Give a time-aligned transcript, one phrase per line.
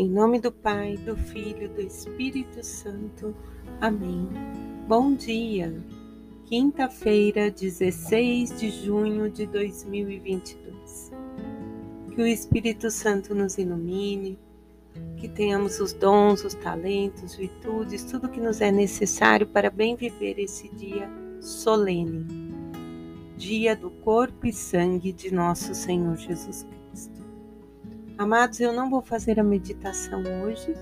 [0.00, 3.36] Em nome do Pai, do Filho, do Espírito Santo.
[3.82, 4.26] Amém.
[4.88, 5.76] Bom dia.
[6.46, 11.12] Quinta-feira, 16 de junho de 2022.
[12.14, 14.38] Que o Espírito Santo nos ilumine,
[15.18, 20.38] que tenhamos os dons, os talentos, virtudes, tudo que nos é necessário para bem viver
[20.38, 21.10] esse dia
[21.42, 22.26] solene.
[23.36, 27.19] Dia do corpo e sangue de nosso Senhor Jesus Cristo.
[28.20, 30.74] Amados, eu não vou fazer a meditação hoje.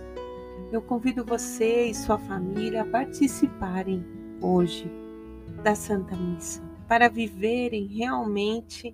[0.73, 4.05] Eu convido você e sua família a participarem
[4.43, 4.91] hoje
[5.63, 8.93] da Santa Missa, para viverem realmente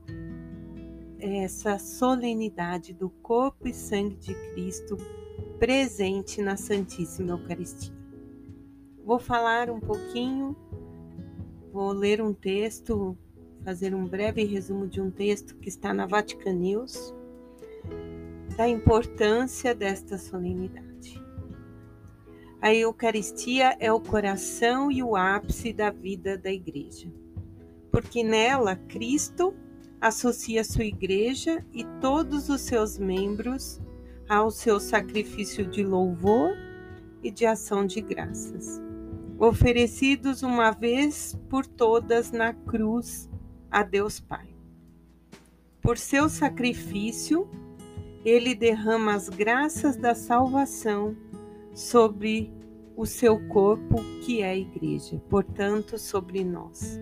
[1.19, 4.99] essa solenidade do corpo e sangue de Cristo
[5.59, 7.95] presente na Santíssima Eucaristia.
[9.03, 10.55] Vou falar um pouquinho,
[11.73, 13.17] vou ler um texto,
[13.65, 17.15] fazer um breve resumo de um texto que está na Vatican News
[18.57, 21.23] da importância desta solenidade.
[22.61, 27.13] A Eucaristia é o coração e o ápice da vida da Igreja,
[27.91, 29.55] porque nela Cristo
[30.01, 33.81] associa sua Igreja e todos os seus membros
[34.29, 36.53] ao seu sacrifício de louvor
[37.23, 38.81] e de ação de graças,
[39.39, 43.29] oferecidos uma vez por todas na cruz
[43.71, 44.49] a Deus Pai.
[45.83, 47.47] Por seu sacrifício,
[48.25, 51.17] ele derrama as graças da salvação
[51.75, 52.53] sobre
[52.97, 56.99] o seu corpo, que é a Igreja, portanto, sobre nós.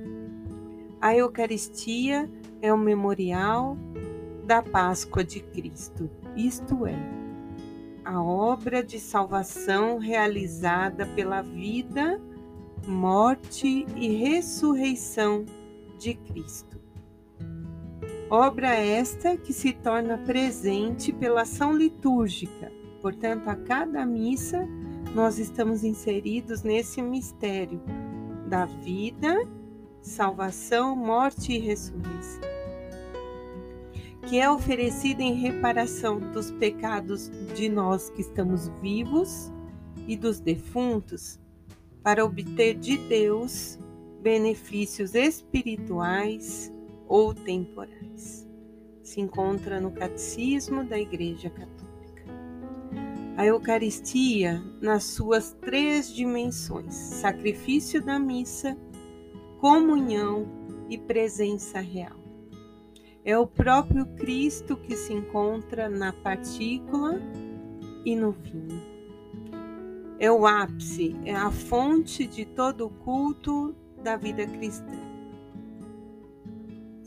[1.00, 3.76] A Eucaristia é o memorial
[4.44, 6.96] da Páscoa de Cristo, isto é,
[8.04, 12.20] a obra de salvação realizada pela vida,
[12.86, 15.44] morte e ressurreição
[15.98, 16.71] de Cristo.
[18.34, 22.72] Obra esta que se torna presente pela ação litúrgica.
[23.02, 24.66] Portanto, a cada missa
[25.14, 27.82] nós estamos inseridos nesse mistério
[28.48, 29.46] da vida,
[30.00, 32.40] salvação, morte e ressurreição,
[34.26, 39.52] que é oferecida em reparação dos pecados de nós que estamos vivos
[40.08, 41.38] e dos defuntos,
[42.02, 43.78] para obter de Deus
[44.22, 46.71] benefícios espirituais
[47.12, 48.48] ou temporais.
[49.02, 52.24] Se encontra no Catecismo da Igreja Católica.
[53.36, 58.78] A Eucaristia, nas suas três dimensões: sacrifício da missa,
[59.60, 60.46] comunhão
[60.88, 62.16] e presença real.
[63.22, 67.20] É o próprio Cristo que se encontra na partícula
[68.06, 68.80] e no vinho.
[70.18, 75.11] É o ápice, é a fonte de todo o culto da vida cristã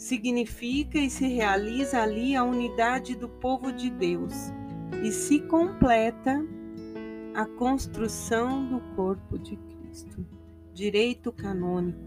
[0.06, 4.34] significa e se realiza ali a unidade do povo de Deus
[5.04, 6.46] e se completa
[7.34, 10.24] a construção do corpo de Cristo,
[10.72, 12.00] direito canônico.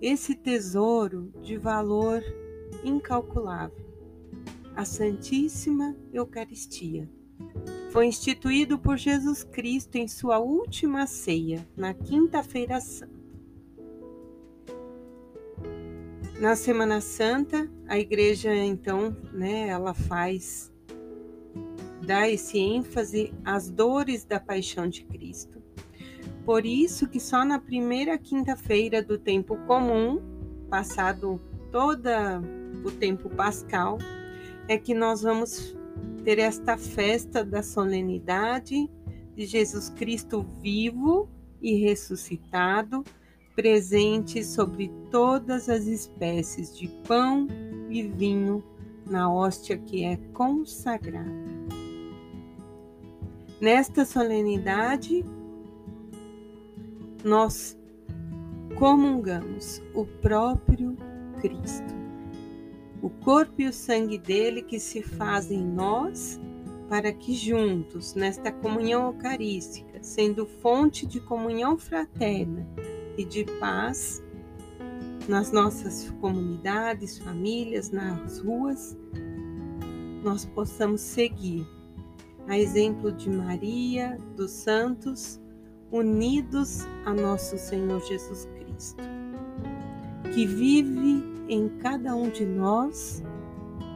[0.00, 2.22] Esse tesouro de valor
[2.82, 3.86] incalculável,
[4.74, 7.06] a Santíssima Eucaristia,
[7.90, 13.17] foi instituído por Jesus Cristo em sua última ceia, na Quinta-feira Santa
[16.40, 20.72] Na Semana Santa, a igreja então, né, ela faz
[22.06, 25.60] dá esse ênfase às dores da paixão de Cristo.
[26.44, 30.22] Por isso que só na primeira quinta-feira do tempo comum,
[30.70, 31.40] passado
[31.72, 32.40] toda
[32.84, 33.98] o tempo pascal,
[34.68, 35.76] é que nós vamos
[36.24, 38.88] ter esta festa da solenidade
[39.34, 41.28] de Jesus Cristo vivo
[41.60, 43.02] e ressuscitado,
[43.58, 47.48] presente sobre todas as espécies de pão
[47.90, 48.62] e vinho
[49.04, 51.28] na hóstia que é consagrada.
[53.60, 55.24] Nesta solenidade,
[57.24, 57.76] nós
[58.76, 60.96] comungamos o próprio
[61.40, 61.96] Cristo,
[63.02, 66.38] o corpo e o sangue dele que se fazem em nós,
[66.88, 72.64] para que juntos, nesta comunhão eucarística, sendo fonte de comunhão fraterna,
[73.18, 74.22] e de paz
[75.28, 78.96] nas nossas comunidades, famílias, nas ruas,
[80.22, 81.66] nós possamos seguir
[82.46, 85.38] a exemplo de Maria, dos santos,
[85.90, 89.02] unidos a nosso Senhor Jesus Cristo,
[90.32, 93.22] que vive em cada um de nós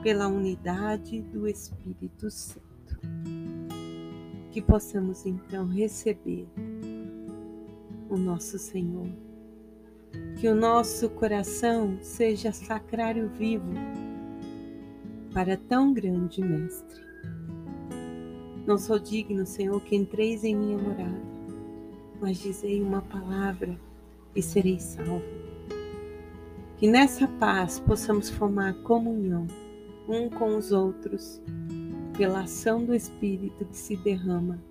[0.02, 2.62] pela unidade do Espírito Santo.
[4.50, 6.46] Que possamos então receber
[8.14, 9.08] o nosso Senhor.
[10.38, 13.72] Que o nosso coração seja sacrário vivo
[15.32, 17.00] para tão grande Mestre.
[18.66, 21.22] Não sou digno, Senhor, que entreis em minha morada,
[22.20, 23.78] mas dizei uma palavra
[24.36, 25.22] e serei salvo.
[26.76, 29.46] Que nessa paz possamos formar comunhão
[30.08, 31.40] um com os outros,
[32.16, 34.62] pela ação do Espírito que se derrama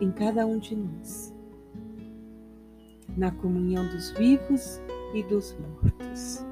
[0.00, 1.31] em cada um de nós,
[3.16, 4.80] na comunhão dos vivos
[5.14, 6.44] e dos mortos.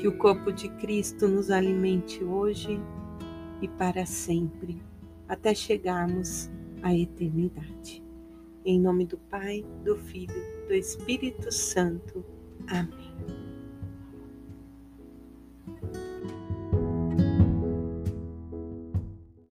[0.00, 2.80] Que o corpo de Cristo nos alimente hoje
[3.62, 4.82] e para sempre,
[5.28, 6.50] até chegarmos
[6.82, 8.02] à eternidade.
[8.64, 10.34] Em nome do Pai, do Filho,
[10.66, 12.24] do Espírito Santo.
[12.68, 13.45] Amém.